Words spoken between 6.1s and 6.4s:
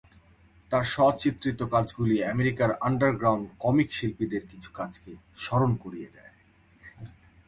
দেয়।